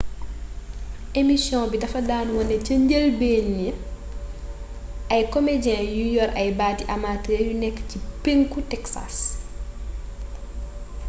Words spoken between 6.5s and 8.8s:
baati amatër yu nekk ci penku